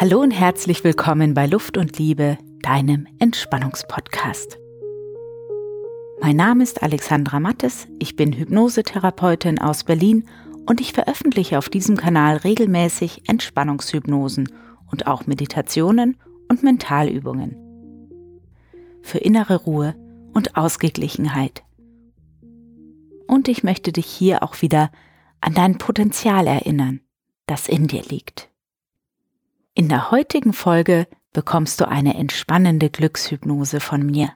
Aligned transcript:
Hallo 0.00 0.20
und 0.20 0.30
herzlich 0.30 0.84
willkommen 0.84 1.34
bei 1.34 1.46
Luft 1.48 1.76
und 1.76 1.98
Liebe, 1.98 2.38
deinem 2.62 3.08
Entspannungspodcast. 3.18 4.56
Mein 6.20 6.36
Name 6.36 6.62
ist 6.62 6.84
Alexandra 6.84 7.40
Mattes, 7.40 7.88
ich 7.98 8.14
bin 8.14 8.32
Hypnosetherapeutin 8.32 9.58
aus 9.58 9.82
Berlin 9.82 10.28
und 10.66 10.80
ich 10.80 10.92
veröffentliche 10.92 11.58
auf 11.58 11.68
diesem 11.68 11.96
Kanal 11.96 12.36
regelmäßig 12.36 13.28
Entspannungshypnosen 13.28 14.48
und 14.88 15.08
auch 15.08 15.26
Meditationen 15.26 16.16
und 16.48 16.62
Mentalübungen. 16.62 17.56
Für 19.02 19.18
innere 19.18 19.56
Ruhe 19.56 19.96
und 20.32 20.56
Ausgeglichenheit. 20.56 21.64
Und 23.26 23.48
ich 23.48 23.64
möchte 23.64 23.90
dich 23.90 24.06
hier 24.06 24.44
auch 24.44 24.62
wieder 24.62 24.92
an 25.40 25.54
dein 25.54 25.76
Potenzial 25.76 26.46
erinnern, 26.46 27.00
das 27.46 27.68
in 27.68 27.88
dir 27.88 28.04
liegt. 28.04 28.48
In 29.78 29.88
der 29.88 30.10
heutigen 30.10 30.52
Folge 30.52 31.06
bekommst 31.32 31.80
du 31.80 31.86
eine 31.86 32.16
entspannende 32.16 32.90
Glückshypnose 32.90 33.78
von 33.78 34.04
mir 34.04 34.32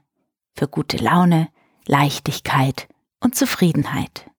für 0.55 0.69
gute 0.69 0.99
Laune, 0.99 1.49
Leichtigkeit 1.85 2.87
und 3.19 3.35
Zufriedenheit. 3.35 4.31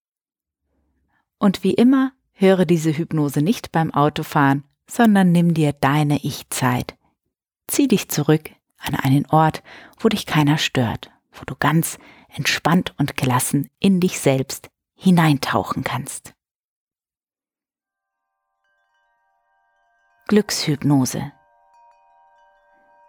Und 1.40 1.62
wie 1.62 1.74
immer, 1.74 2.14
höre 2.32 2.64
diese 2.64 2.98
Hypnose 2.98 3.42
nicht 3.42 3.74
beim 3.74 3.94
Autofahren, 3.94 4.64
sondern 4.90 5.34
nimm 5.34 5.54
dir 5.54 5.74
deine 5.74 6.24
Ich-Zeit. 6.24 6.96
Zieh 7.68 7.90
dich 7.90 8.08
zurück 8.08 8.52
an 8.78 8.96
einen 8.96 9.26
Ort, 9.26 9.62
wo 10.00 10.08
dich 10.08 10.26
keiner 10.26 10.58
stört, 10.58 11.12
wo 11.34 11.44
du 11.46 11.56
ganz 11.60 11.98
entspannt 12.30 12.94
und 12.98 13.18
gelassen 13.18 13.70
in 13.80 14.00
dich 14.00 14.22
selbst 14.22 14.70
hineintauchen 14.96 15.84
kannst. 15.84 16.34
Glückshypnose. 20.28 21.34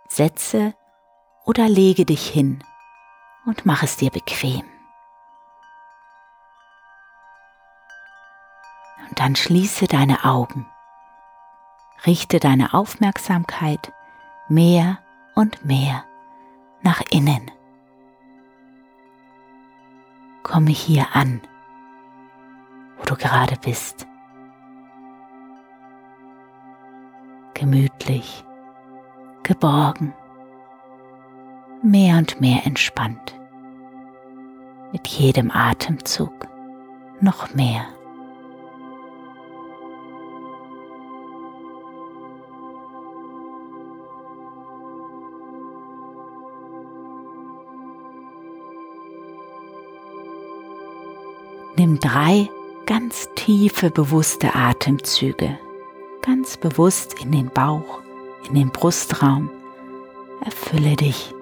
Setze 0.09 0.75
oder 1.45 1.69
lege 1.69 2.05
dich 2.05 2.29
hin 2.29 2.65
und 3.47 3.65
mach 3.65 3.85
es 3.85 3.97
dir 3.97 4.11
bequem. 4.11 4.65
Und 9.09 9.21
dann 9.21 9.37
schließe 9.37 9.87
deine 9.87 10.25
Augen. 10.25 10.67
Richte 12.05 12.41
deine 12.41 12.75
Aufmerksamkeit 12.75 13.93
mehr 14.49 14.99
und 15.37 15.65
mehr 15.65 16.05
nach 16.83 17.01
innen. 17.11 17.49
Komme 20.43 20.71
hier 20.71 21.15
an, 21.15 21.41
wo 22.99 23.05
du 23.05 23.15
gerade 23.15 23.57
bist. 23.57 24.09
Gemütlich, 27.55 28.45
geborgen, 29.43 30.13
mehr 31.83 32.19
und 32.19 32.41
mehr 32.41 32.67
entspannt. 32.67 33.35
Mit 34.93 35.07
jedem 35.07 35.51
Atemzug 35.51 36.47
noch 37.21 37.55
mehr. 37.55 37.87
Nimm 51.77 51.99
drei 51.99 52.49
ganz 52.87 53.29
tiefe, 53.35 53.91
bewusste 53.91 54.55
Atemzüge 54.55 55.59
ganz 56.25 56.57
bewusst 56.57 57.21
in 57.23 57.33
den 57.33 57.49
Bauch, 57.51 58.03
in 58.49 58.55
den 58.55 58.71
Brustraum. 58.71 59.51
Erfülle 60.45 60.97
dich 60.97 61.35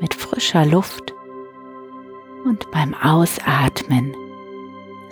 mit 0.00 0.14
frischer 0.14 0.64
Luft 0.64 1.12
und 2.44 2.70
beim 2.70 2.94
Ausatmen 2.94 4.14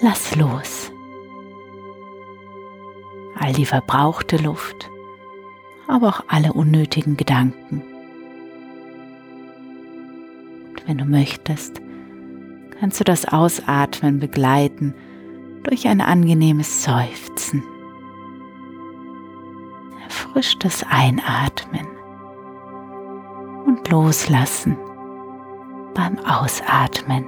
lass 0.01 0.37
los. 0.37 0.93
All 3.39 3.53
die 3.53 3.67
verbrauchte 3.67 4.37
Luft, 4.37 4.89
aber 5.89 6.09
auch 6.09 6.25
alle 6.29 6.53
unnötigen 6.53 7.17
Gedanken. 7.17 7.83
Und 10.71 10.87
wenn 10.87 10.99
du 10.99 11.05
möchtest, 11.05 11.81
kannst 12.79 13.01
du 13.01 13.05
das 13.05 13.27
Ausatmen 13.27 14.21
begleiten 14.21 14.95
durch 15.63 15.87
ein 15.89 16.01
angenehmes 16.01 16.85
Seufzen 16.85 17.63
erfrischtes 20.31 20.85
Einatmen 20.89 21.89
und 23.67 23.89
Loslassen 23.89 24.77
beim 25.93 26.19
Ausatmen. 26.21 27.27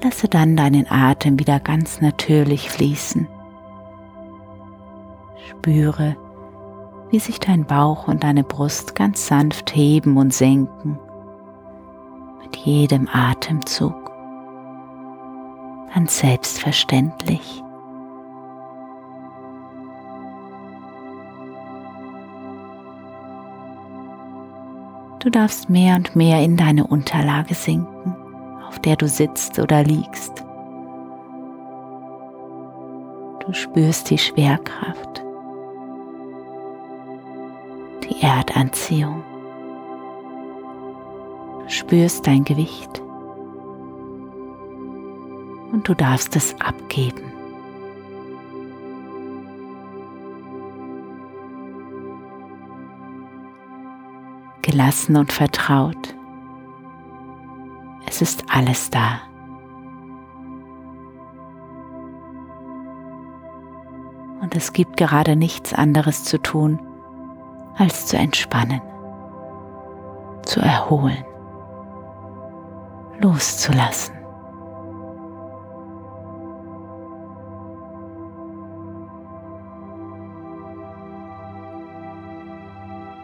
Lasse 0.00 0.28
dann 0.28 0.54
deinen 0.54 0.86
Atem 0.88 1.40
wieder 1.40 1.58
ganz 1.58 2.00
natürlich 2.00 2.70
fließen. 2.70 3.26
Spüre, 5.48 6.16
wie 7.10 7.18
sich 7.18 7.40
dein 7.40 7.64
Bauch 7.64 8.08
und 8.08 8.24
deine 8.24 8.44
Brust 8.44 8.94
ganz 8.94 9.26
sanft 9.26 9.74
heben 9.74 10.16
und 10.16 10.32
senken 10.32 10.98
mit 12.42 12.56
jedem 12.56 13.08
Atemzug. 13.12 13.94
Ganz 15.94 16.18
selbstverständlich. 16.18 17.62
Du 25.20 25.30
darfst 25.30 25.70
mehr 25.70 25.96
und 25.96 26.14
mehr 26.14 26.42
in 26.42 26.56
deine 26.58 26.86
Unterlage 26.86 27.54
sinken, 27.54 28.14
auf 28.68 28.78
der 28.80 28.96
du 28.96 29.08
sitzt 29.08 29.58
oder 29.58 29.82
liegst. 29.82 30.44
Du 33.46 33.52
spürst 33.54 34.10
die 34.10 34.18
Schwerkraft 34.18 35.23
die 38.04 38.20
Erdanziehung. 38.22 39.22
Du 41.62 41.70
spürst 41.70 42.26
dein 42.26 42.44
Gewicht 42.44 43.02
und 45.72 45.88
du 45.88 45.94
darfst 45.94 46.36
es 46.36 46.54
abgeben. 46.60 47.32
Gelassen 54.62 55.16
und 55.16 55.32
vertraut. 55.32 56.14
Es 58.06 58.22
ist 58.22 58.44
alles 58.48 58.90
da. 58.90 59.20
Und 64.40 64.54
es 64.54 64.72
gibt 64.72 64.96
gerade 64.96 65.36
nichts 65.36 65.72
anderes 65.72 66.24
zu 66.24 66.40
tun, 66.40 66.78
als 67.76 68.06
zu 68.06 68.16
entspannen, 68.16 68.80
zu 70.42 70.60
erholen, 70.60 71.24
loszulassen. 73.20 74.14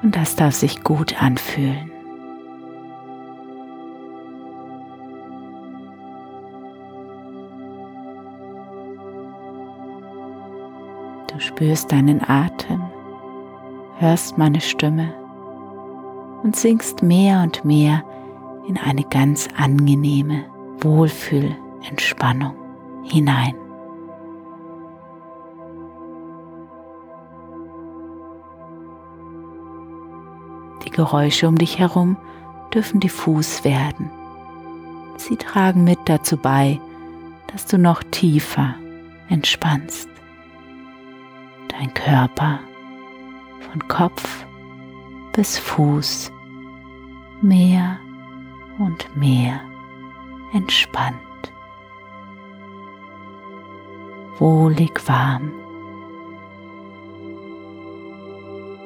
Und 0.02 0.16
das 0.16 0.34
darf 0.34 0.54
sich 0.54 0.82
gut 0.82 1.22
anfühlen. 1.22 1.90
Du 11.28 11.38
spürst 11.38 11.92
deinen 11.92 12.28
Atem 12.28 12.89
hörst 14.00 14.38
meine 14.38 14.62
Stimme 14.62 15.12
und 16.42 16.56
sinkst 16.56 17.02
mehr 17.02 17.42
und 17.42 17.66
mehr 17.66 18.02
in 18.66 18.78
eine 18.78 19.04
ganz 19.04 19.46
angenehme 19.58 20.46
Wohlfühlentspannung 20.80 22.54
hinein. 23.02 23.54
Die 30.86 30.90
Geräusche 30.90 31.46
um 31.46 31.58
dich 31.58 31.78
herum 31.78 32.16
dürfen 32.72 33.00
diffus 33.00 33.64
werden. 33.64 34.10
Sie 35.18 35.36
tragen 35.36 35.84
mit 35.84 35.98
dazu 36.06 36.38
bei, 36.38 36.80
dass 37.52 37.66
du 37.66 37.76
noch 37.76 38.02
tiefer 38.04 38.76
entspannst. 39.28 40.08
Dein 41.68 41.92
Körper 41.92 42.60
von 43.70 43.86
Kopf 43.88 44.46
bis 45.32 45.58
Fuß 45.58 46.32
mehr 47.40 47.98
und 48.78 49.16
mehr 49.16 49.60
entspannt, 50.52 51.14
wohlig 54.38 54.92
warm, 55.06 55.52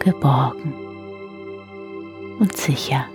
geborgen 0.00 0.74
und 2.38 2.54
sicher. 2.54 3.06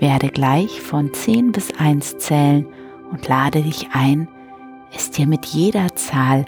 Werde 0.00 0.28
gleich 0.28 0.80
von 0.80 1.12
10 1.12 1.52
bis 1.52 1.72
1 1.78 2.18
zählen 2.18 2.66
und 3.10 3.28
lade 3.28 3.62
dich 3.62 3.88
ein, 3.92 4.28
es 4.92 5.10
dir 5.10 5.26
mit 5.26 5.46
jeder 5.46 5.94
Zahl 5.94 6.46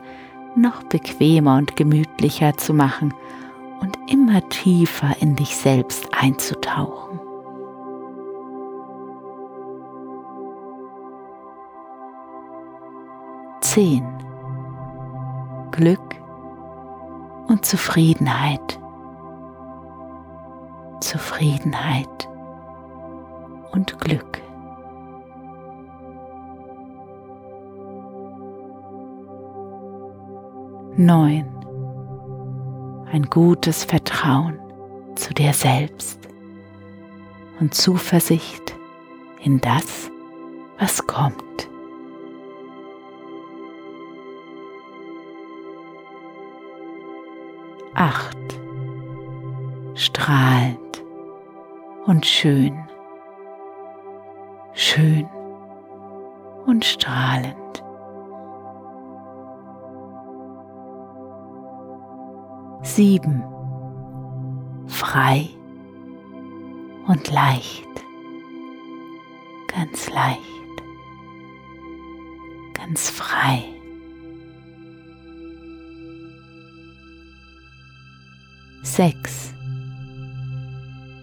noch 0.56 0.82
bequemer 0.84 1.56
und 1.56 1.76
gemütlicher 1.76 2.56
zu 2.56 2.74
machen 2.74 3.14
und 3.80 3.98
immer 4.10 4.48
tiefer 4.48 5.14
in 5.20 5.36
dich 5.36 5.56
selbst 5.56 6.08
einzutauchen. 6.12 7.20
Zehn. 13.60 14.06
Glück 15.70 16.16
und 17.48 17.64
Zufriedenheit. 17.64 18.78
Zufriedenheit 21.00 22.31
und 23.72 23.98
Glück. 24.00 24.40
Neun. 30.96 31.46
Ein 33.10 33.24
gutes 33.24 33.84
Vertrauen 33.84 34.58
zu 35.16 35.34
dir 35.34 35.52
selbst 35.52 36.18
und 37.60 37.74
Zuversicht 37.74 38.74
in 39.42 39.60
das, 39.60 40.10
was 40.78 41.06
kommt. 41.06 41.68
Acht. 47.94 48.36
Strahlend 49.94 51.04
und 52.06 52.24
schön 52.26 52.91
schön 54.92 55.26
und 56.66 56.84
strahlend. 56.84 57.56
Sieben. 62.82 63.42
Frei 64.86 65.48
und 67.06 67.30
leicht. 67.30 67.88
Ganz 69.68 70.10
leicht. 70.10 70.38
Ganz 72.74 73.08
frei. 73.08 73.64
Sechs. 78.82 79.54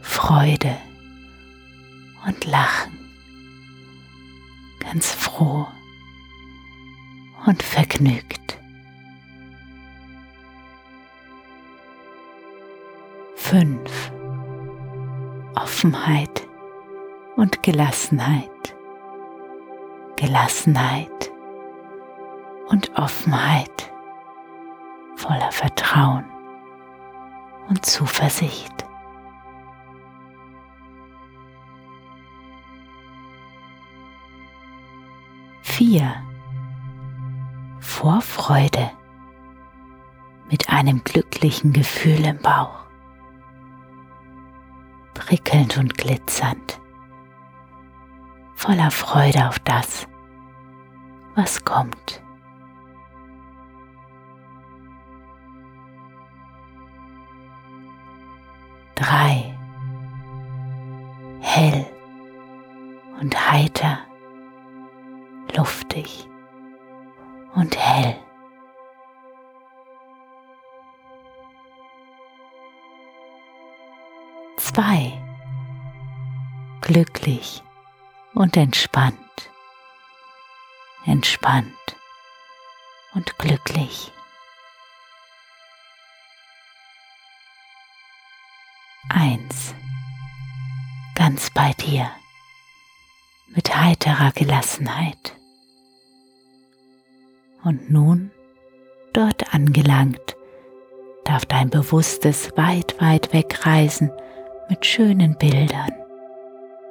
Freude 0.02 0.76
und 2.26 2.46
Lachen 2.46 2.99
ganz 4.80 5.14
froh 5.14 5.68
und 7.46 7.62
vergnügt. 7.64 8.58
Fünf. 13.36 14.12
Offenheit 15.56 16.48
und 17.36 17.64
Gelassenheit. 17.64 18.50
Gelassenheit 20.16 21.32
und 22.68 22.96
Offenheit 22.98 23.92
voller 25.16 25.52
Vertrauen 25.52 26.26
und 27.70 27.86
Zuversicht. 27.86 28.79
Vier 35.90 36.14
Vorfreude 37.80 38.92
mit 40.52 40.70
einem 40.70 41.04
glücklichen 41.04 41.74
Gefühl 41.74 42.26
im 42.26 42.38
Bauch, 42.38 42.86
prickelnd 45.16 45.80
und 45.80 45.98
glitzernd, 45.98 46.80
voller 48.54 48.92
Freude 48.92 49.48
auf 49.48 49.58
das, 49.58 50.08
was 51.34 51.66
kommt. 51.66 52.22
Drei. 58.94 59.49
Luftig 66.00 66.28
und 67.56 67.78
hell. 67.78 68.16
Zwei. 74.58 75.14
Glücklich 76.82 77.64
und 78.34 78.56
entspannt. 78.58 79.18
Entspannt 81.06 81.74
und 83.14 83.38
glücklich. 83.38 84.12
Eins. 89.10 89.74
Ganz 91.16 91.50
bei 91.50 91.74
dir 91.74 92.10
mit 93.48 93.76
heiterer 93.76 94.32
Gelassenheit. 94.32 95.36
Und 97.64 97.92
nun, 97.92 98.32
dort 99.14 99.54
angelangt, 99.54 100.38
darf 101.26 101.46
dein 101.46 101.70
Bewusstes 101.70 102.52
weit, 102.56 103.00
weit 103.02 103.34
wegreisen 103.34 104.12
mit 104.70 104.86
schönen 104.86 105.36
Bildern, 105.38 105.94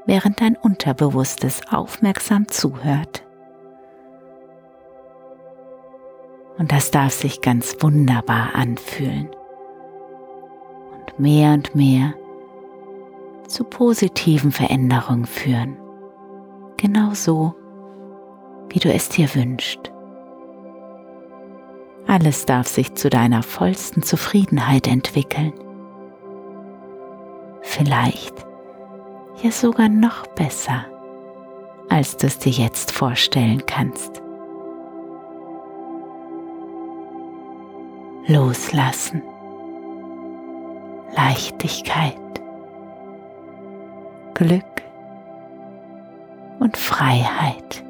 während 0.06 0.40
dein 0.40 0.56
Unterbewusstes 0.56 1.62
aufmerksam 1.70 2.48
zuhört. 2.48 3.24
Und 6.58 6.72
das 6.72 6.90
darf 6.90 7.14
sich 7.14 7.40
ganz 7.40 7.76
wunderbar 7.80 8.54
anfühlen. 8.54 9.28
Und 10.90 11.18
mehr 11.18 11.52
und 11.52 11.74
mehr 11.74 12.14
zu 13.46 13.64
positiven 13.64 14.52
Veränderungen 14.52 15.24
führen. 15.24 15.76
Genau 16.76 17.14
so, 17.14 17.54
wie 18.68 18.80
du 18.80 18.92
es 18.92 19.08
dir 19.08 19.34
wünschst. 19.34 19.92
Alles 22.08 22.46
darf 22.46 22.66
sich 22.66 22.94
zu 22.94 23.10
deiner 23.10 23.42
vollsten 23.42 24.02
Zufriedenheit 24.02 24.86
entwickeln. 24.86 25.52
Vielleicht 27.60 28.34
ja 29.42 29.50
sogar 29.50 29.90
noch 29.90 30.26
besser, 30.28 30.86
als 31.90 32.16
du 32.16 32.26
es 32.26 32.38
dir 32.38 32.50
jetzt 32.50 32.92
vorstellen 32.92 33.62
kannst. 33.66 34.22
Loslassen. 38.26 39.22
Leichtigkeit. 41.14 42.16
Glück 44.32 44.64
und 46.58 46.74
Freiheit. 46.74 47.84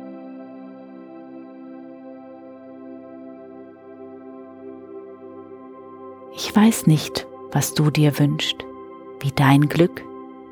Ich 6.41 6.55
weiß 6.55 6.87
nicht, 6.87 7.27
was 7.51 7.75
du 7.75 7.91
dir 7.91 8.17
wünschst, 8.21 8.65
wie 9.19 9.33
dein 9.33 9.63
Glück 9.63 10.05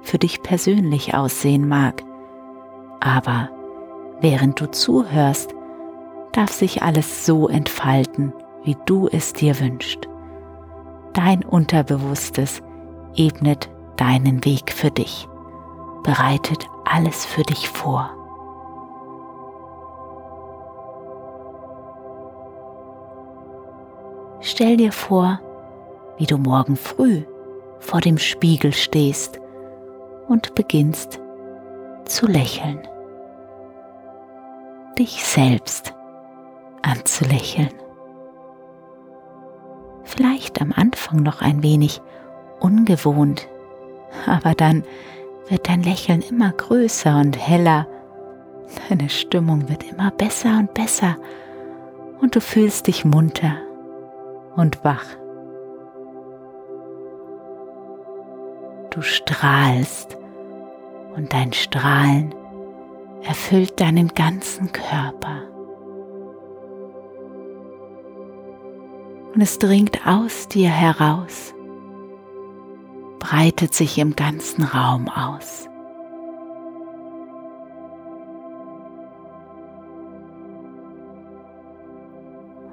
für 0.02 0.18
dich 0.18 0.42
persönlich 0.42 1.14
aussehen 1.14 1.68
mag, 1.68 2.02
aber 2.98 3.50
während 4.20 4.60
du 4.60 4.68
zuhörst, 4.68 5.54
darf 6.32 6.50
sich 6.50 6.82
alles 6.82 7.24
so 7.24 7.46
entfalten, 7.46 8.32
wie 8.64 8.76
du 8.84 9.06
es 9.06 9.32
dir 9.32 9.60
wünschst. 9.60 10.08
Dein 11.12 11.44
Unterbewusstes 11.44 12.64
ebnet 13.14 13.70
deinen 13.96 14.44
Weg 14.44 14.72
für 14.72 14.90
dich, 14.90 15.28
bereitet 16.02 16.66
alles 16.84 17.24
für 17.24 17.44
dich 17.44 17.68
vor. 17.68 18.10
Stell 24.40 24.76
dir 24.76 24.90
vor, 24.90 25.40
wie 26.18 26.26
du 26.26 26.38
morgen 26.38 26.76
früh 26.76 27.22
vor 27.78 28.00
dem 28.00 28.18
Spiegel 28.18 28.72
stehst 28.72 29.40
und 30.28 30.54
beginnst 30.54 31.20
zu 32.04 32.26
lächeln. 32.26 32.80
Dich 34.98 35.24
selbst 35.24 35.94
anzulächeln. 36.82 37.72
Vielleicht 40.04 40.60
am 40.62 40.72
Anfang 40.72 41.22
noch 41.22 41.42
ein 41.42 41.62
wenig 41.62 42.00
ungewohnt, 42.60 43.48
aber 44.26 44.54
dann 44.54 44.84
wird 45.48 45.68
dein 45.68 45.82
Lächeln 45.82 46.22
immer 46.22 46.52
größer 46.52 47.18
und 47.18 47.36
heller, 47.36 47.86
deine 48.88 49.10
Stimmung 49.10 49.68
wird 49.68 49.84
immer 49.84 50.10
besser 50.10 50.58
und 50.58 50.74
besser 50.74 51.16
und 52.20 52.34
du 52.34 52.40
fühlst 52.40 52.86
dich 52.86 53.04
munter 53.04 53.56
und 54.56 54.82
wach. 54.84 55.04
Du 58.96 59.02
strahlst 59.02 60.16
und 61.16 61.30
dein 61.34 61.52
Strahlen 61.52 62.34
erfüllt 63.22 63.78
deinen 63.78 64.08
ganzen 64.08 64.72
Körper. 64.72 65.42
Und 69.34 69.42
es 69.42 69.58
dringt 69.58 70.06
aus 70.06 70.48
dir 70.48 70.70
heraus, 70.70 71.52
breitet 73.18 73.74
sich 73.74 73.98
im 73.98 74.16
ganzen 74.16 74.62
Raum 74.64 75.10
aus. 75.10 75.68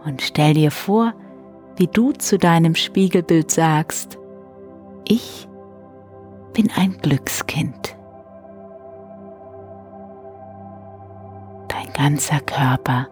Und 0.06 0.22
stell 0.22 0.54
dir 0.54 0.72
vor, 0.72 1.14
wie 1.76 1.88
du 1.88 2.14
zu 2.14 2.38
deinem 2.38 2.76
Spiegelbild 2.76 3.52
sagst, 3.52 4.18
ich 5.06 5.50
bin 6.54 6.70
ein 6.76 6.98
Glückskind. 7.02 7.98
Dein 11.68 11.92
ganzer 11.94 12.40
Körper 12.40 13.08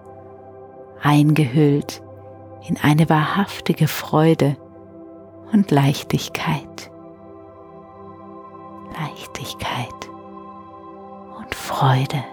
eingehüllt 1.02 2.02
in 2.68 2.78
eine 2.78 3.10
wahrhaftige 3.10 3.88
Freude 3.88 4.56
und 5.52 5.72
Leichtigkeit. 5.72 6.92
Leichtigkeit 9.00 10.10
und 11.38 11.56
Freude. 11.56 12.24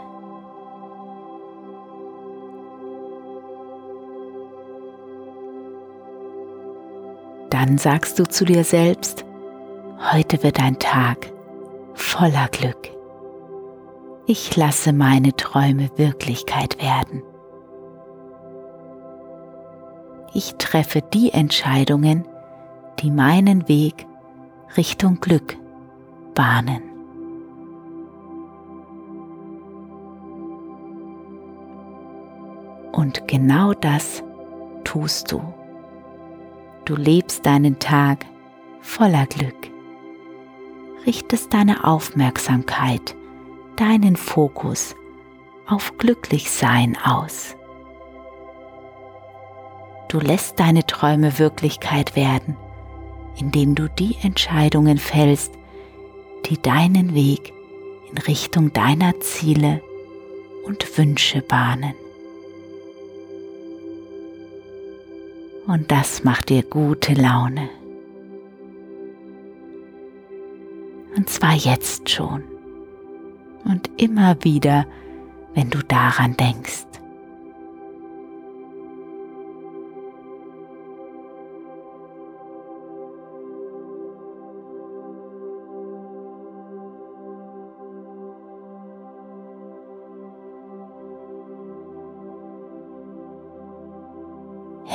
Dann 7.50 7.78
sagst 7.78 8.18
du 8.18 8.28
zu 8.28 8.44
dir 8.44 8.62
selbst, 8.62 9.24
heute 10.12 10.42
wird 10.42 10.60
ein 10.60 10.78
Tag 10.78 11.32
voller 11.94 12.48
Glück. 12.48 12.90
Ich 14.26 14.56
lasse 14.56 14.92
meine 14.92 15.34
Träume 15.34 15.90
Wirklichkeit 15.96 16.82
werden. 16.82 17.22
Ich 20.34 20.54
treffe 20.56 21.02
die 21.02 21.32
Entscheidungen, 21.32 22.26
die 23.00 23.10
meinen 23.10 23.68
Weg 23.68 24.06
Richtung 24.76 25.20
Glück 25.20 25.56
bahnen. 26.34 26.82
Und 32.92 33.26
genau 33.26 33.72
das 33.72 34.22
tust 34.84 35.32
du. 35.32 35.40
Du 36.84 36.96
lebst 36.96 37.46
deinen 37.46 37.78
Tag 37.78 38.26
voller 38.80 39.26
Glück. 39.26 39.77
Richtest 41.08 41.54
deine 41.54 41.84
Aufmerksamkeit, 41.84 43.16
deinen 43.76 44.14
Fokus 44.14 44.94
auf 45.66 45.96
Glücklichsein 45.96 46.98
aus. 47.02 47.56
Du 50.08 50.20
lässt 50.20 50.60
deine 50.60 50.84
Träume 50.84 51.38
Wirklichkeit 51.38 52.14
werden, 52.14 52.58
indem 53.38 53.74
du 53.74 53.88
die 53.88 54.18
Entscheidungen 54.22 54.98
fällst, 54.98 55.54
die 56.44 56.60
deinen 56.60 57.14
Weg 57.14 57.54
in 58.12 58.18
Richtung 58.18 58.74
deiner 58.74 59.18
Ziele 59.20 59.80
und 60.66 60.98
Wünsche 60.98 61.40
bahnen. 61.40 61.94
und 65.68 65.90
das 65.90 66.24
macht 66.24 66.48
dir 66.48 66.62
gute 66.62 67.12
Laune. 67.12 67.68
Und 71.16 71.28
zwar 71.28 71.54
jetzt 71.54 72.10
schon 72.10 72.44
und 73.64 73.90
immer 74.00 74.36
wieder, 74.44 74.86
wenn 75.54 75.70
du 75.70 75.78
daran 75.82 76.36
denkst. 76.36 76.88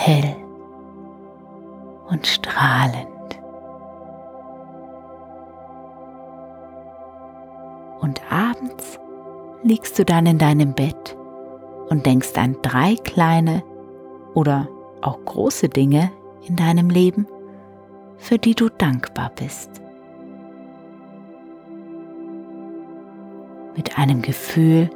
hell 0.05 0.35
und 2.09 2.27
strahlend. 2.27 3.12
Abends 8.63 8.99
liegst 9.63 9.97
du 9.97 10.05
dann 10.05 10.25
in 10.25 10.37
deinem 10.37 10.73
Bett 10.73 11.17
und 11.89 12.05
denkst 12.05 12.33
an 12.35 12.57
drei 12.61 12.95
kleine 12.95 13.63
oder 14.33 14.67
auch 15.01 15.23
große 15.25 15.69
Dinge 15.69 16.11
in 16.47 16.55
deinem 16.55 16.89
Leben, 16.89 17.27
für 18.17 18.37
die 18.37 18.55
du 18.55 18.69
dankbar 18.69 19.31
bist. 19.35 19.69
Mit 23.75 23.97
einem 23.97 24.21
Gefühl 24.21 24.89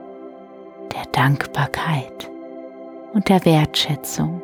der 0.93 1.05
Dankbarkeit 1.11 2.29
und 3.13 3.27
der 3.29 3.43
Wertschätzung 3.45 4.41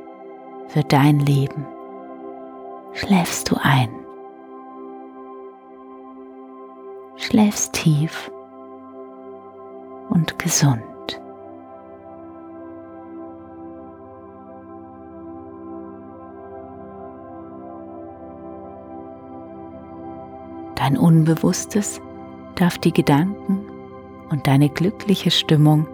für 0.68 0.84
dein 0.84 1.20
Leben 1.20 1.66
schläfst 2.94 3.52
du 3.52 3.56
ein. 3.62 3.90
Schläfst 7.16 7.74
tief 7.74 8.33
und 10.10 10.38
gesund. 10.40 10.84
Dein 20.76 20.98
Unbewusstes 20.98 22.02
darf 22.56 22.78
die 22.78 22.92
Gedanken 22.92 23.66
und 24.30 24.48
deine 24.48 24.70
glückliche 24.70 25.32
Stimmung 25.32 25.88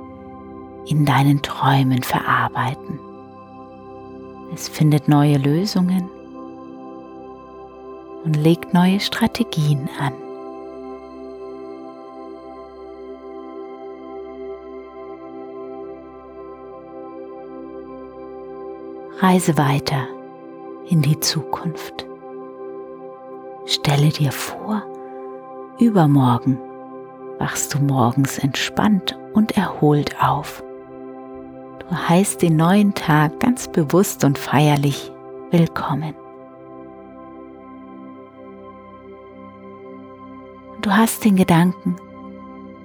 in 0.87 1.05
deinen 1.05 1.41
Träumen 1.41 2.01
verarbeiten. 2.01 2.99
Es 4.53 4.67
findet 4.67 5.07
neue 5.07 5.37
Lösungen 5.37 6.09
und 8.23 8.35
legt 8.35 8.73
neue 8.73 8.99
Strategien 8.99 9.87
an. 9.99 10.13
Reise 19.21 19.57
weiter 19.57 20.07
in 20.87 21.01
die 21.01 21.19
Zukunft. 21.19 22.07
Stelle 23.65 24.11
dir 24.11 24.31
vor, 24.31 24.81
übermorgen 25.77 26.57
wachst 27.37 27.73
du 27.73 27.79
morgens 27.79 28.37
entspannt 28.37 29.19
und 29.33 29.57
erholt 29.57 30.15
auf. 30.23 30.63
Du 31.79 31.93
heißt 31.93 32.41
den 32.41 32.55
neuen 32.55 32.93
Tag 32.93 33.41
ganz 33.41 33.67
bewusst 33.67 34.23
und 34.23 34.37
feierlich 34.37 35.11
willkommen. 35.51 36.15
Du 40.81 40.91
hast 40.91 41.25
den 41.25 41.35
Gedanken, 41.35 41.97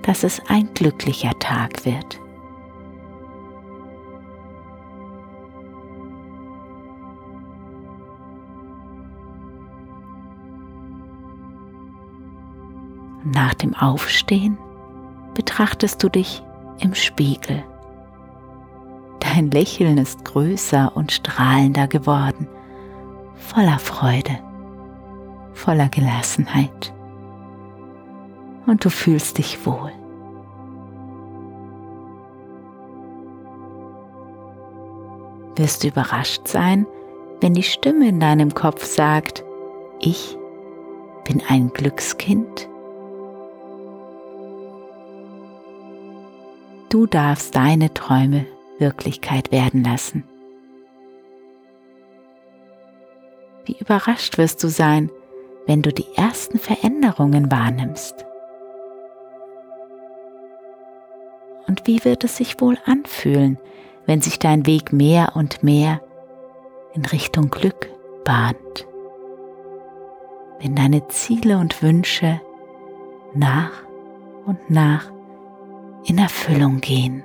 dass 0.02 0.24
es 0.24 0.42
ein 0.48 0.68
glücklicher 0.74 1.38
Tag 1.38 1.84
wird. 1.84 2.23
Nach 13.24 13.54
dem 13.54 13.74
Aufstehen 13.74 14.58
betrachtest 15.34 16.02
du 16.02 16.10
dich 16.10 16.42
im 16.78 16.94
Spiegel. 16.94 17.64
Dein 19.20 19.50
Lächeln 19.50 19.96
ist 19.96 20.24
größer 20.24 20.94
und 20.94 21.10
strahlender 21.10 21.88
geworden 21.88 22.46
voller 23.34 23.78
Freude, 23.78 24.38
voller 25.54 25.88
Gelassenheit 25.88 26.92
und 28.66 28.84
du 28.84 28.90
fühlst 28.90 29.38
dich 29.38 29.64
wohl. 29.66 29.92
Wirst 35.56 35.84
du 35.84 35.88
überrascht 35.88 36.48
sein, 36.48 36.86
wenn 37.40 37.54
die 37.54 37.62
Stimme 37.62 38.08
in 38.08 38.20
deinem 38.20 38.54
Kopf 38.54 38.84
sagt, 38.84 39.44
ich 40.00 40.36
bin 41.24 41.42
ein 41.48 41.72
Glückskind? 41.72 42.68
Du 46.94 47.06
darfst 47.06 47.56
deine 47.56 47.92
Träume 47.92 48.46
Wirklichkeit 48.78 49.50
werden 49.50 49.82
lassen. 49.82 50.22
Wie 53.64 53.76
überrascht 53.80 54.38
wirst 54.38 54.62
du 54.62 54.68
sein, 54.68 55.10
wenn 55.66 55.82
du 55.82 55.92
die 55.92 56.06
ersten 56.14 56.56
Veränderungen 56.56 57.50
wahrnimmst. 57.50 58.24
Und 61.66 61.84
wie 61.88 62.04
wird 62.04 62.22
es 62.22 62.36
sich 62.36 62.60
wohl 62.60 62.78
anfühlen, 62.84 63.58
wenn 64.06 64.20
sich 64.20 64.38
dein 64.38 64.64
Weg 64.64 64.92
mehr 64.92 65.32
und 65.34 65.64
mehr 65.64 66.00
in 66.92 67.04
Richtung 67.06 67.50
Glück 67.50 67.90
bahnt? 68.24 68.86
Wenn 70.60 70.76
deine 70.76 71.08
Ziele 71.08 71.58
und 71.58 71.82
Wünsche 71.82 72.40
nach 73.34 73.72
und 74.46 74.70
nach 74.70 75.13
in 76.04 76.18
Erfüllung 76.18 76.80
gehen. 76.80 77.22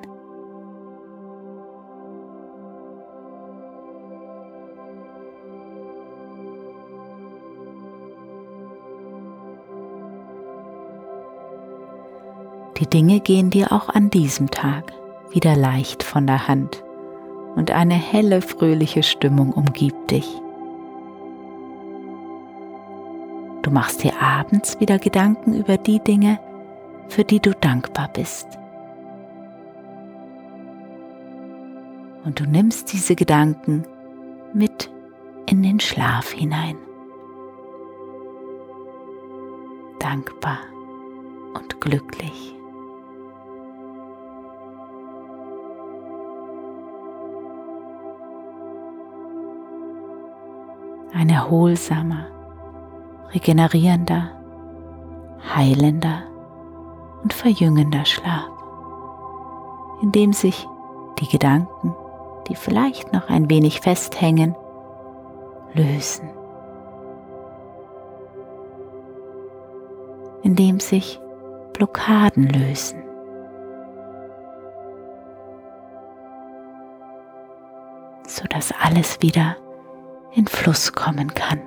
Die 12.80 12.88
Dinge 12.88 13.20
gehen 13.20 13.50
dir 13.50 13.74
auch 13.74 13.90
an 13.90 14.10
diesem 14.10 14.50
Tag 14.52 14.94
wieder 15.32 15.56
leicht 15.56 16.02
von 16.02 16.26
der 16.26 16.48
Hand 16.48 16.82
und 17.56 17.72
eine 17.72 17.96
helle, 17.96 18.42
fröhliche 18.42 19.04
Stimmung 19.04 19.52
umgibt 19.52 20.12
dich. 20.12 20.28
Du 23.62 23.72
machst 23.72 24.04
dir 24.04 24.14
abends 24.22 24.80
wieder 24.80 24.98
Gedanken 24.98 25.54
über 25.54 25.78
die 25.78 26.00
Dinge, 26.00 26.40
für 27.10 27.26
die 27.26 27.42
du 27.42 27.54
dankbar 27.54 28.10
bist. 28.14 28.59
Und 32.26 32.40
du 32.40 32.46
nimmst 32.46 32.92
diese 32.94 33.16
Gedanken 33.16 33.86
mit 34.54 34.92
in 35.46 35.64
den 35.64 35.80
Schlaf 35.80 36.32
hinein. 36.32 36.78
Dankbar 40.00 40.60
und 41.54 41.82
glücklich. 41.82 42.56
ein 51.20 51.30
erholsamer, 51.30 52.28
regenerierender, 53.34 54.32
heilender 55.54 56.24
und 57.24 57.34
verjüngender 57.34 58.06
Schlaf, 58.06 58.50
in 60.02 60.12
dem 60.12 60.34
sich 60.34 60.68
die 61.20 61.28
Gedanken, 61.28 61.94
die 62.50 62.56
vielleicht 62.56 63.14
noch 63.14 63.30
ein 63.30 63.50
wenig 63.50 63.82
festhängen, 63.82 64.56
lösen, 65.74 66.30
in 70.44 70.56
dem 70.56 70.80
sich 70.80 71.22
Blockaden 71.74 72.50
lösen. 72.50 73.04
sodass 78.30 78.72
alles 78.80 79.22
wieder 79.22 79.58
in 80.34 80.48
Fluss 80.48 80.94
kommen 80.94 81.34
kann. 81.34 81.62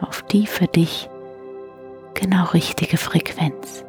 Auf 0.00 0.22
die 0.22 0.46
für 0.46 0.66
dich 0.66 1.08
genau 2.14 2.46
richtige 2.46 2.96
Frequenz. 2.96 3.84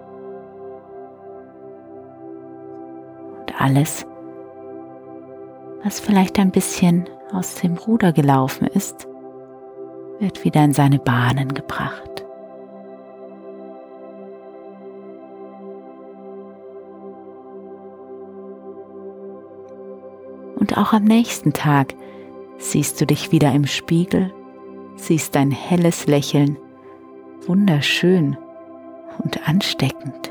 Alles, 3.69 4.03
was 5.83 5.99
vielleicht 5.99 6.39
ein 6.39 6.49
bisschen 6.49 7.07
aus 7.31 7.53
dem 7.55 7.77
Ruder 7.77 8.13
gelaufen 8.13 8.65
ist, 8.65 9.07
wird 10.19 10.43
wieder 10.43 10.63
in 10.63 10.73
seine 10.73 10.97
Bahnen 10.97 11.53
gebracht. 11.53 12.25
Und 20.55 20.75
auch 20.75 20.91
am 20.91 21.03
nächsten 21.03 21.53
Tag 21.53 21.93
siehst 22.57 22.99
du 22.99 23.05
dich 23.05 23.31
wieder 23.31 23.53
im 23.53 23.67
Spiegel, 23.67 24.33
siehst 24.95 25.35
dein 25.35 25.51
helles 25.51 26.07
Lächeln, 26.07 26.57
wunderschön 27.45 28.35
und 29.19 29.47
ansteckend. 29.47 30.28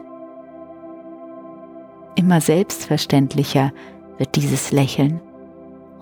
Immer 2.19 2.41
selbstverständlicher 2.41 3.71
wird 4.17 4.35
dieses 4.35 4.73
Lächeln 4.73 5.21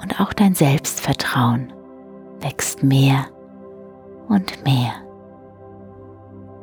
und 0.00 0.18
auch 0.18 0.32
dein 0.32 0.54
Selbstvertrauen 0.54 1.74
wächst 2.40 2.82
mehr 2.82 3.26
und 4.26 4.64
mehr. 4.64 4.94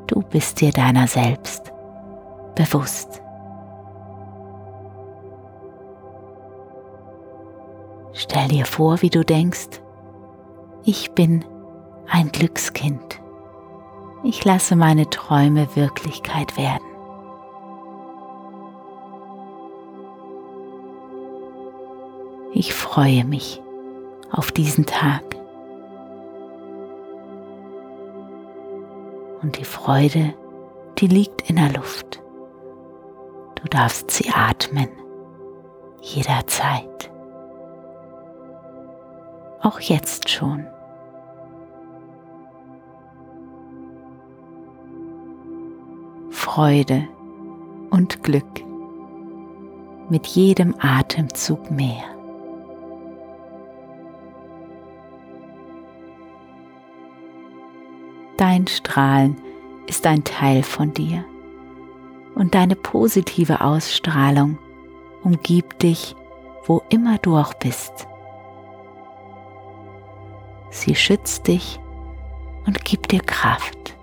Du 0.08 0.24
bist 0.24 0.60
dir 0.60 0.72
deiner 0.72 1.06
selbst 1.06 1.72
bewusst. 2.56 3.22
Stell 8.14 8.48
dir 8.48 8.66
vor, 8.66 9.04
wie 9.04 9.12
du 9.12 9.24
denkst, 9.24 9.82
ich 10.84 11.12
bin 11.12 11.46
ein 12.10 12.32
Glückskind. 12.32 13.22
Ich 14.24 14.44
lasse 14.46 14.76
meine 14.76 15.12
Träume 15.12 15.68
Wirklichkeit 15.76 16.58
werden. 16.58 16.93
Ich 22.54 22.74
freue 22.74 23.26
mich 23.26 23.62
auf 24.32 24.52
diesen 24.52 24.86
Tag. 24.86 25.24
Und 29.42 29.58
die 29.58 29.66
Freude, 29.66 30.34
die 31.00 31.08
liegt 31.08 31.50
in 31.50 31.58
der 31.58 31.74
Luft. 31.74 32.22
Du 33.56 33.68
darfst 33.68 34.12
sie 34.12 34.30
atmen, 34.30 34.90
jederzeit 36.02 36.94
auch 39.64 39.80
jetzt 39.80 40.30
schon. 40.30 40.66
Freude 46.30 47.08
und 47.90 48.22
Glück 48.24 48.44
mit 50.10 50.28
jedem 50.28 50.76
Atemzug 50.80 51.72
mehr. 51.72 52.04
Dein 58.46 58.68
Strahlen 58.68 59.38
ist 59.88 60.06
ein 60.06 60.26
Teil 60.26 60.64
von 60.64 60.94
dir 60.94 61.24
und 62.36 62.54
deine 62.56 62.76
positive 62.76 63.62
Ausstrahlung 63.62 64.58
umgibt 65.24 65.82
dich, 65.82 66.14
wo 66.66 66.84
immer 66.90 67.18
du 67.20 67.38
auch 67.38 67.54
bist. 67.54 68.06
Sie 70.72 70.94
schützt 70.94 71.48
dich 71.48 71.80
und 72.66 72.84
gibt 72.84 73.14
dir 73.14 73.22
Kraft. 73.22 73.96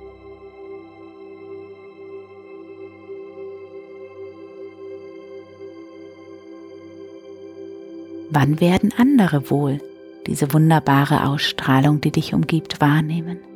Wann 8.30 8.58
werden 8.58 8.94
andere 8.96 9.50
wohl 9.50 9.82
diese 10.26 10.54
wunderbare 10.54 11.28
Ausstrahlung, 11.28 12.00
die 12.00 12.10
dich 12.10 12.32
umgibt, 12.32 12.80
wahrnehmen? 12.80 13.49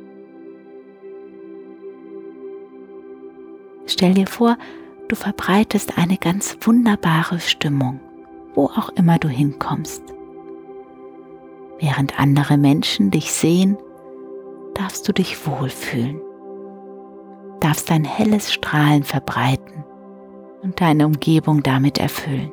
Stell 3.97 4.13
dir 4.13 4.27
vor, 4.27 4.57
du 5.07 5.15
verbreitest 5.15 5.97
eine 5.97 6.17
ganz 6.17 6.57
wunderbare 6.59 7.39
Stimmung, 7.39 8.01
wo 8.53 8.65
auch 8.65 8.89
immer 8.89 9.19
du 9.19 9.29
hinkommst. 9.29 10.03
Während 11.79 12.19
andere 12.19 12.57
Menschen 12.57 13.09
dich 13.09 13.31
sehen, 13.31 13.77
darfst 14.73 15.07
du 15.07 15.13
dich 15.13 15.47
wohlfühlen, 15.47 16.19
darfst 17.61 17.89
dein 17.89 18.03
helles 18.03 18.51
Strahlen 18.51 19.05
verbreiten 19.05 19.85
und 20.61 20.81
deine 20.81 21.05
Umgebung 21.05 21.63
damit 21.63 21.97
erfüllen. 21.97 22.51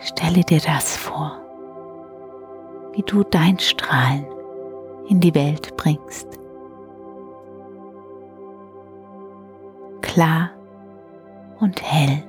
Stelle 0.00 0.42
dir 0.42 0.60
das 0.60 0.96
vor, 0.96 1.32
wie 2.92 3.02
du 3.02 3.24
dein 3.24 3.58
Strahlen 3.58 4.26
in 5.08 5.20
die 5.20 5.34
Welt 5.34 5.76
bringst. 5.76 6.28
Klar 10.02 10.50
und 11.60 11.82
hell, 11.82 12.22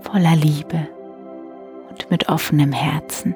voller 0.00 0.36
Liebe 0.36 0.86
und 1.88 2.10
mit 2.10 2.28
offenem 2.28 2.72
Herzen. 2.72 3.34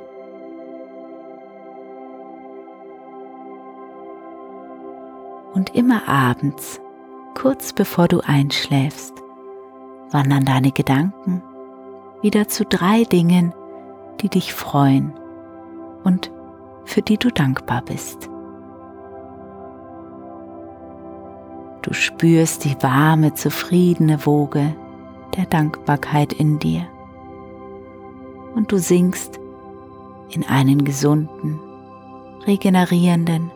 Und 5.54 5.74
immer 5.74 6.06
abends, 6.08 6.80
kurz 7.34 7.72
bevor 7.72 8.06
du 8.06 8.20
einschläfst, 8.20 9.14
wandern 10.10 10.44
deine 10.44 10.72
Gedanken 10.72 11.42
wieder 12.22 12.48
zu 12.48 12.64
drei 12.64 13.04
Dingen, 13.04 13.54
die 14.20 14.28
dich 14.28 14.52
freuen 14.52 15.12
und 16.04 16.30
für 16.84 17.02
die 17.02 17.18
du 17.18 17.30
dankbar 17.30 17.82
bist. 17.82 18.28
Du 21.82 21.94
spürst 21.94 22.64
die 22.64 22.76
warme, 22.82 23.34
zufriedene 23.34 24.26
Woge 24.26 24.74
der 25.36 25.46
Dankbarkeit 25.46 26.32
in 26.32 26.58
dir 26.58 26.86
und 28.54 28.72
du 28.72 28.78
sinkst 28.78 29.38
in 30.30 30.44
einen 30.44 30.84
gesunden, 30.84 31.60
regenerierenden 32.46 33.50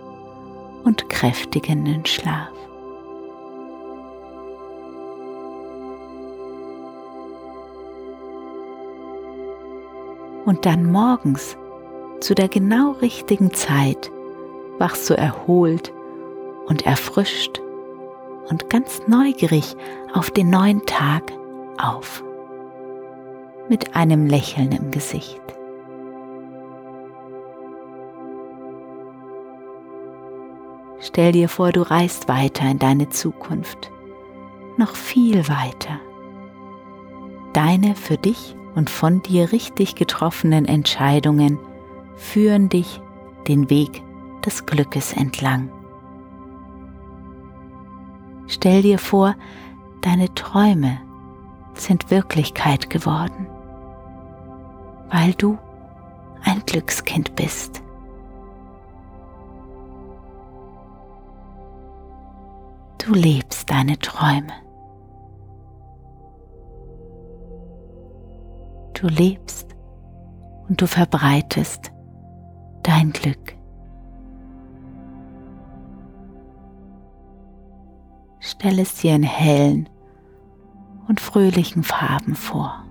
und 0.84 1.08
kräftigenden 1.08 2.06
Schlaf. 2.06 2.51
Und 10.44 10.66
dann 10.66 10.90
morgens 10.90 11.56
zu 12.20 12.34
der 12.34 12.48
genau 12.48 12.92
richtigen 12.92 13.52
Zeit 13.52 14.10
wachst 14.78 15.08
du 15.08 15.14
erholt 15.14 15.92
und 16.66 16.86
erfrischt 16.86 17.60
und 18.48 18.68
ganz 18.70 19.02
neugierig 19.06 19.76
auf 20.12 20.30
den 20.30 20.50
neuen 20.50 20.84
Tag 20.86 21.32
auf. 21.78 22.24
Mit 23.68 23.94
einem 23.94 24.26
Lächeln 24.26 24.72
im 24.72 24.90
Gesicht. 24.90 25.40
Stell 31.00 31.32
dir 31.32 31.48
vor, 31.48 31.72
du 31.72 31.82
reist 31.82 32.28
weiter 32.28 32.70
in 32.70 32.78
deine 32.78 33.08
Zukunft, 33.08 33.90
noch 34.76 34.94
viel 34.94 35.48
weiter. 35.48 36.00
Deine 37.52 37.94
für 37.96 38.16
dich 38.16 38.56
und 38.74 38.90
von 38.90 39.22
dir 39.22 39.52
richtig 39.52 39.94
getroffenen 39.94 40.64
Entscheidungen 40.64 41.58
führen 42.16 42.68
dich 42.68 43.00
den 43.48 43.68
Weg 43.70 44.02
des 44.44 44.66
Glückes 44.66 45.12
entlang. 45.12 45.70
Stell 48.46 48.82
dir 48.82 48.98
vor, 48.98 49.34
deine 50.02 50.34
Träume 50.34 51.00
sind 51.74 52.10
Wirklichkeit 52.10 52.90
geworden, 52.90 53.46
weil 55.10 55.32
du 55.34 55.58
ein 56.44 56.62
Glückskind 56.66 57.34
bist. 57.34 57.82
Du 63.04 63.14
lebst 63.14 63.70
deine 63.70 63.98
Träume. 63.98 64.52
Du 69.02 69.08
lebst 69.08 69.74
und 70.68 70.80
du 70.80 70.86
verbreitest 70.86 71.90
dein 72.84 73.10
Glück. 73.10 73.56
Stell 78.38 78.78
es 78.78 78.94
dir 78.94 79.16
in 79.16 79.24
hellen 79.24 79.88
und 81.08 81.18
fröhlichen 81.18 81.82
Farben 81.82 82.36
vor. 82.36 82.84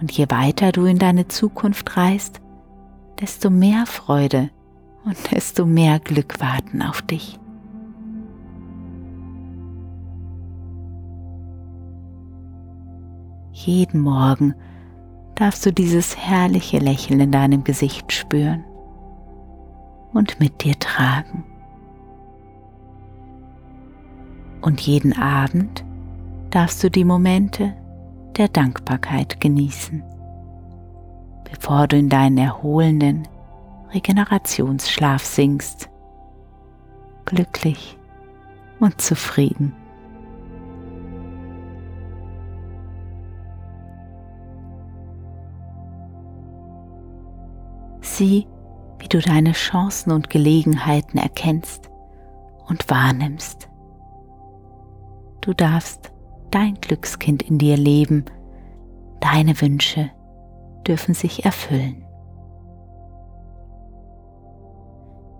Und 0.00 0.10
je 0.10 0.30
weiter 0.30 0.72
du 0.72 0.86
in 0.86 0.98
deine 0.98 1.28
Zukunft 1.28 1.98
reist, 1.98 2.40
desto 3.20 3.50
mehr 3.50 3.84
Freude 3.84 4.48
und 5.04 5.32
desto 5.32 5.66
mehr 5.66 6.00
Glück 6.00 6.40
warten 6.40 6.80
auf 6.80 7.02
dich. 7.02 7.38
Jeden 13.54 14.00
Morgen 14.00 14.54
darfst 15.34 15.64
du 15.64 15.72
dieses 15.72 16.18
herrliche 16.18 16.78
Lächeln 16.78 17.20
in 17.20 17.32
deinem 17.32 17.64
Gesicht 17.64 18.12
spüren 18.12 18.64
und 20.12 20.38
mit 20.38 20.62
dir 20.62 20.78
tragen. 20.78 21.44
Und 24.60 24.82
jeden 24.82 25.16
Abend 25.16 25.82
darfst 26.50 26.84
du 26.84 26.90
die 26.90 27.04
Momente 27.04 27.74
der 28.36 28.48
Dankbarkeit 28.48 29.40
genießen 29.40 30.02
bevor 31.54 31.86
du 31.86 31.96
in 31.96 32.08
deinen 32.08 32.38
erholenden 32.38 33.28
Regenerationsschlaf 33.92 35.24
sinkst, 35.24 35.88
glücklich 37.24 37.96
und 38.80 39.00
zufrieden. 39.00 39.74
Sieh, 48.16 48.46
wie 49.00 49.08
du 49.08 49.18
deine 49.18 49.50
Chancen 49.50 50.12
und 50.12 50.30
Gelegenheiten 50.30 51.18
erkennst 51.18 51.90
und 52.68 52.88
wahrnimmst. 52.88 53.68
Du 55.40 55.52
darfst 55.52 56.12
dein 56.52 56.74
Glückskind 56.80 57.42
in 57.42 57.58
dir 57.58 57.76
leben, 57.76 58.24
deine 59.18 59.60
Wünsche 59.60 60.12
dürfen 60.86 61.12
sich 61.12 61.44
erfüllen. 61.44 62.04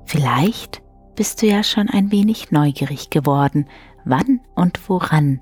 Vielleicht 0.07 0.83
bist 1.15 1.43
du 1.43 1.47
ja 1.47 1.63
schon 1.63 1.89
ein 1.89 2.11
wenig 2.11 2.51
neugierig 2.51 3.09
geworden, 3.09 3.69
wann 4.05 4.41
und 4.57 4.89
woran 4.89 5.41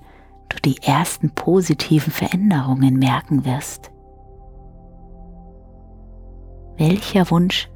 du 0.49 0.57
die 0.63 0.77
ersten 0.83 1.31
positiven 1.31 2.13
Veränderungen 2.13 2.99
merken 2.99 3.43
wirst. 3.43 3.92
Welcher 6.85 7.31
Wunsch 7.31 7.69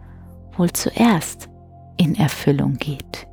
wohl 0.57 0.69
zuerst 0.73 1.47
in 1.95 2.15
Erfüllung 2.15 2.73
geht. 2.73 3.25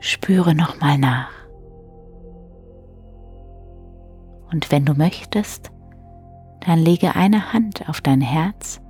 Spüre 0.00 0.56
nochmal 0.56 0.98
nach. 0.98 1.30
Und 4.50 4.72
wenn 4.72 4.84
du 4.84 4.94
möchtest, 4.94 5.70
dann 6.66 6.80
lege 6.80 7.14
eine 7.14 7.52
Hand 7.52 7.88
auf 7.88 8.00
dein 8.00 8.20
Herz 8.20 8.80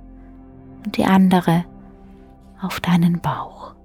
und 0.83 0.97
die 0.97 1.05
andere 1.05 1.65
auf 2.63 2.79
deinen 2.79 3.21
Bauch. 3.21 3.76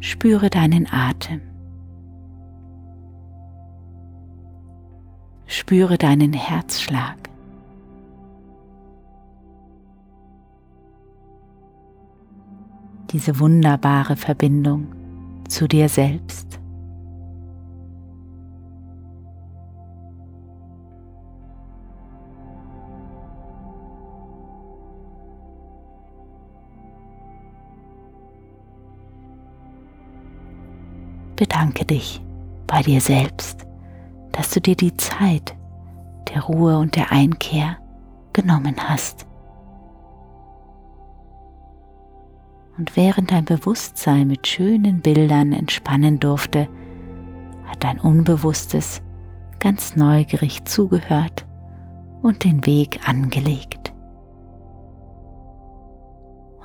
Spüre 0.00 0.50
deinen 0.50 0.86
Atem. 0.90 1.40
Spüre 5.46 5.98
deinen 5.98 6.32
Herzschlag. 6.32 7.30
diese 13.12 13.38
wunderbare 13.40 14.16
Verbindung 14.16 14.86
zu 15.48 15.66
dir 15.66 15.88
selbst. 15.88 16.59
Bedanke 31.40 31.86
dich 31.86 32.20
bei 32.66 32.82
dir 32.82 33.00
selbst, 33.00 33.66
dass 34.30 34.50
du 34.50 34.60
dir 34.60 34.76
die 34.76 34.94
Zeit 34.98 35.56
der 36.28 36.42
Ruhe 36.42 36.76
und 36.76 36.96
der 36.96 37.12
Einkehr 37.12 37.78
genommen 38.34 38.76
hast. 38.78 39.26
Und 42.76 42.94
während 42.94 43.30
dein 43.30 43.46
Bewusstsein 43.46 44.28
mit 44.28 44.48
schönen 44.48 45.00
Bildern 45.00 45.54
entspannen 45.54 46.20
durfte, 46.20 46.68
hat 47.64 47.84
dein 47.84 47.98
Unbewusstes 47.98 49.00
ganz 49.60 49.96
neugierig 49.96 50.66
zugehört 50.66 51.46
und 52.20 52.44
den 52.44 52.66
Weg 52.66 53.08
angelegt. 53.08 53.94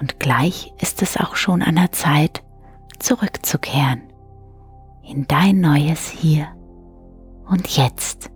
Und 0.02 0.20
gleich 0.20 0.74
ist 0.82 1.02
es 1.02 1.16
auch 1.16 1.38
schon 1.38 1.62
an 1.62 1.76
der 1.76 1.94
Zeit, 1.94 2.44
zurückzukehren 3.00 4.02
in 5.08 5.28
dein 5.28 5.62
neues 5.62 6.10
Hier 6.10 6.48
und 7.50 7.68
Jetzt. 7.68 8.32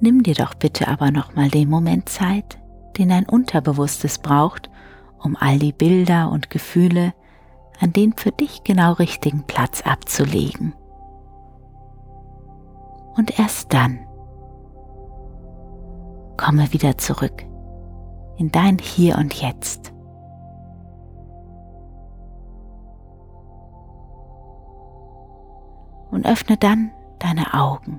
Nimm 0.00 0.22
dir 0.22 0.34
doch 0.34 0.54
bitte 0.54 0.88
aber 0.88 1.10
nochmal 1.10 1.48
den 1.48 1.68
Moment 1.68 2.08
Zeit, 2.08 2.58
den 2.98 3.08
dein 3.08 3.28
Unterbewusstes 3.28 4.18
braucht, 4.18 4.70
um 5.18 5.36
all 5.36 5.58
die 5.58 5.72
Bilder 5.72 6.30
und 6.30 6.50
Gefühle 6.50 7.14
an 7.80 7.92
den 7.92 8.12
für 8.12 8.32
dich 8.32 8.64
genau 8.64 8.92
richtigen 8.92 9.44
Platz 9.46 9.82
abzulegen. 9.82 10.74
Und 13.16 13.38
erst 13.38 13.72
dann 13.72 14.00
komme 16.36 16.72
wieder 16.72 16.98
zurück 16.98 17.44
in 18.36 18.50
dein 18.50 18.78
Hier 18.78 19.18
und 19.18 19.34
Jetzt. 19.34 19.91
Und 26.12 26.26
öffne 26.26 26.56
dann 26.56 26.92
deine 27.18 27.54
Augen 27.54 27.98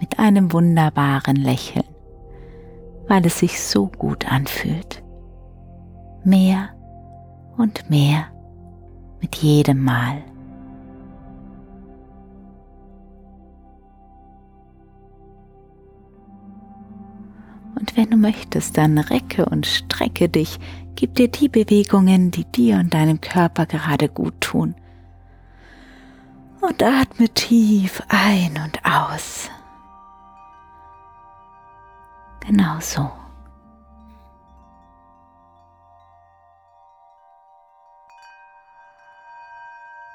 mit 0.00 0.18
einem 0.18 0.52
wunderbaren 0.52 1.36
Lächeln, 1.36 1.84
weil 3.08 3.26
es 3.26 3.40
sich 3.40 3.60
so 3.60 3.88
gut 3.88 4.30
anfühlt. 4.30 5.02
Mehr 6.24 6.70
und 7.56 7.90
mehr 7.90 8.26
mit 9.20 9.36
jedem 9.36 9.82
Mal. 9.82 10.22
Und 17.78 17.96
wenn 17.96 18.10
du 18.10 18.16
möchtest, 18.16 18.78
dann 18.78 18.98
recke 18.98 19.44
und 19.46 19.66
strecke 19.66 20.28
dich, 20.28 20.58
gib 20.94 21.14
dir 21.14 21.28
die 21.28 21.48
Bewegungen, 21.48 22.30
die 22.30 22.44
dir 22.44 22.76
und 22.76 22.94
deinem 22.94 23.20
Körper 23.20 23.66
gerade 23.66 24.08
gut 24.08 24.40
tun. 24.40 24.74
Und 26.66 26.82
atme 26.82 27.28
tief 27.28 28.02
ein 28.08 28.58
und 28.58 28.84
aus. 28.84 29.48
Genau 32.40 32.80
so. 32.80 33.08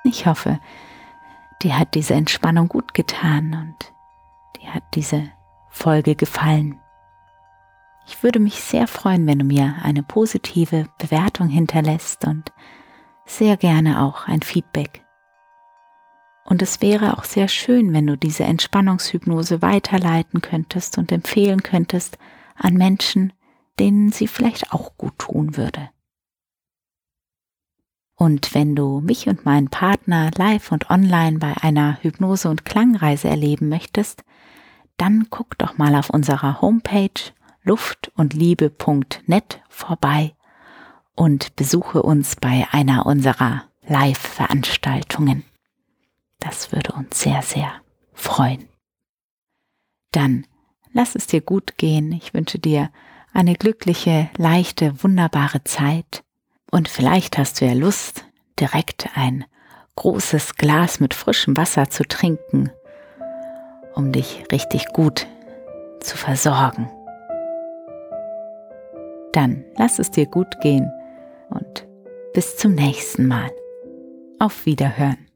Ich 0.04 0.26
hoffe, 0.26 0.60
dir 1.62 1.80
hat 1.80 1.94
diese 1.94 2.16
Entspannung 2.16 2.68
gut 2.68 2.94
getan 2.94 3.54
und 3.54 3.94
dir 4.58 4.74
hat 4.74 4.84
diese 4.94 5.32
Folge 5.70 6.16
gefallen. 6.16 6.82
Ich 8.08 8.24
würde 8.24 8.40
mich 8.40 8.62
sehr 8.62 8.88
freuen, 8.88 9.26
wenn 9.26 9.40
du 9.40 9.46
mir 9.46 9.76
eine 9.84 10.04
positive 10.04 10.90
Bewertung 10.98 11.48
hinterlässt 11.48 12.26
und 12.26 12.52
sehr 13.26 13.56
gerne 13.56 14.04
auch 14.04 14.28
ein 14.28 14.42
Feedback. 14.42 15.06
Und 16.52 16.62
es 16.62 16.82
wäre 16.82 17.18
auch 17.18 17.24
sehr 17.24 17.48
schön, 17.48 17.94
wenn 17.94 18.06
du 18.08 18.18
diese 18.18 18.44
Entspannungshypnose 18.44 19.62
weiterleiten 19.62 20.42
könntest 20.42 20.98
und 20.98 21.10
empfehlen 21.14 21.64
könntest 21.64 22.18
an 22.58 22.74
Menschen, 22.74 23.32
denen 23.80 24.12
sie 24.12 24.28
vielleicht 24.28 24.74
auch 24.74 24.98
gut 24.98 25.18
tun 25.18 25.56
würde. 25.56 25.92
Und 28.16 28.54
wenn 28.54 28.76
du 28.76 29.00
mich 29.00 29.30
und 29.30 29.46
meinen 29.46 29.70
Partner 29.70 30.30
live 30.36 30.74
und 30.74 30.90
online 30.90 31.40
bei 31.40 31.54
einer 31.62 32.00
Hypnose- 32.02 32.50
und 32.50 32.66
Klangreise 32.66 33.30
erleben 33.30 33.70
möchtest, 33.70 34.26
dann 34.98 35.28
guck 35.30 35.58
doch 35.58 35.78
mal 35.78 35.96
auf 35.96 36.10
unserer 36.10 36.60
Homepage 36.60 37.32
luftundliebe.net 37.64 39.62
vorbei 39.70 40.36
und 41.16 41.56
besuche 41.56 42.04
uns 42.04 42.36
bei 42.36 42.68
einer 42.72 43.06
unserer 43.06 43.64
Live-Veranstaltungen. 43.88 45.46
Das 46.42 46.74
würde 46.74 46.92
uns 46.92 47.22
sehr, 47.22 47.42
sehr 47.42 47.72
freuen. 48.14 48.68
Dann 50.12 50.46
lass 50.92 51.16
es 51.16 51.28
dir 51.28 51.40
gut 51.40 51.78
gehen. 51.78 52.12
Ich 52.12 52.34
wünsche 52.34 52.60
dir 52.60 52.90
eine 53.32 53.56
glückliche, 53.56 54.30
leichte, 54.36 55.02
wunderbare 55.02 55.64
Zeit. 55.64 56.24
Und 56.70 56.90
vielleicht 56.90 57.38
hast 57.38 57.62
du 57.62 57.66
ja 57.66 57.74
Lust, 57.74 58.26
direkt 58.60 59.08
ein 59.16 59.46
großes 59.96 60.56
Glas 60.56 61.00
mit 61.00 61.14
frischem 61.14 61.56
Wasser 61.56 61.90
zu 61.90 62.04
trinken, 62.04 62.70
um 63.94 64.12
dich 64.12 64.44
richtig 64.52 64.88
gut 64.88 65.28
zu 66.02 66.18
versorgen 66.18 66.90
dann 69.32 69.64
lass 69.78 70.00
es 70.00 70.12
dir 70.12 70.26
gut 70.26 70.60
gehen 70.62 70.92
und 71.50 71.88
bis 72.34 72.58
zum 72.58 72.76
nächsten 72.76 73.28
Mal. 73.28 73.52
Auf 74.40 74.66
Wiederhören. 74.66 75.31